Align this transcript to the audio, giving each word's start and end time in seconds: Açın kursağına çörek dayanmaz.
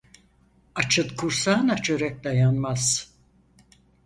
Açın 0.75 1.15
kursağına 1.15 1.77
çörek 1.81 2.23
dayanmaz. 2.23 3.13